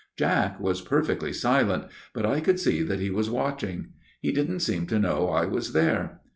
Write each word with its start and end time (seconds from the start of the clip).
"Jack 0.17 0.59
was 0.59 0.81
perfectly 0.81 1.31
silent, 1.31 1.83
but 2.11 2.25
I 2.25 2.39
could 2.39 2.59
see 2.59 2.81
that 2.81 2.99
he 2.99 3.11
was 3.11 3.29
watching. 3.29 3.89
He 4.19 4.31
didn't 4.31 4.61
seem 4.61 4.87
to 4.87 4.97
know 4.97 5.27
I 5.29 5.45
was 5.45 5.73
there. 5.73 6.21